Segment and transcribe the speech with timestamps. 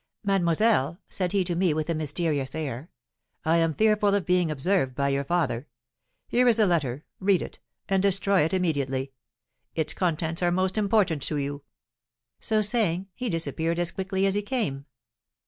[0.23, 2.89] 'Mademoiselle,' said he to me, with a mysterious air,
[3.45, 5.67] 'I am fearful of being observed by your father;
[6.27, 9.11] here is a letter, read it, and destroy it immediately,
[9.75, 11.61] its contents are most important to you.'
[12.39, 14.85] So saying, he disappeared as quickly as he came.